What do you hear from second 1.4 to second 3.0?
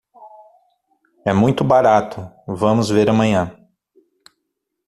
barato, vamos